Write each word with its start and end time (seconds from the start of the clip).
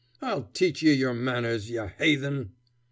I'll 0.19 0.45
teach 0.53 0.81
ye 0.81 0.93
your 0.93 1.13
manners, 1.13 1.69
ye 1.69 1.75
haythen." 1.77 2.53